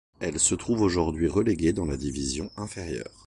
[0.19, 3.13] Elle se trouve aujourd'hui reléguée dans la division inférieure.